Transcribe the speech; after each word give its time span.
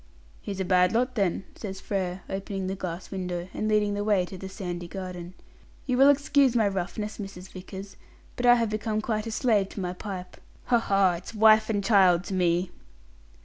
"He's 0.41 0.59
a 0.59 0.65
bad 0.65 0.93
lot, 0.93 1.13
then?" 1.13 1.43
says 1.55 1.79
Frere, 1.79 2.21
opening 2.27 2.65
the 2.65 2.73
glass 2.73 3.11
window, 3.11 3.49
and 3.53 3.67
leading 3.67 3.93
the 3.93 4.03
way 4.03 4.25
to 4.25 4.35
the 4.35 4.49
sandy 4.49 4.87
garden. 4.87 5.35
"You 5.85 5.95
will 5.99 6.09
excuse 6.09 6.55
my 6.55 6.67
roughness, 6.67 7.19
Mrs. 7.19 7.49
Vickers, 7.51 7.97
but 8.35 8.47
I 8.47 8.55
have 8.55 8.71
become 8.71 9.01
quite 9.01 9.27
a 9.27 9.31
slave 9.31 9.69
to 9.69 9.79
my 9.79 9.93
pipe. 9.93 10.37
Ha, 10.65 10.79
ha, 10.79 11.13
it's 11.13 11.35
wife 11.35 11.69
and 11.69 11.83
child 11.83 12.23
to 12.23 12.33
me!" 12.33 12.71